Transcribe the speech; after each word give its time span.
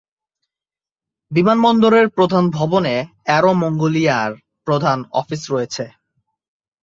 বিমানবন্দরের 1.31 2.07
প্রধান 2.09 2.43
ভবনে 2.49 2.95
অ্যারো 3.23 3.51
মঙ্গোলিয়ার 3.53 4.31
প্রধান 4.67 4.97
অফিস 5.11 5.41
রয়েছে। 5.51 5.85